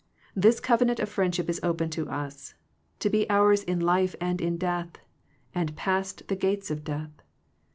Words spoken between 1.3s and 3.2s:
is open to us, to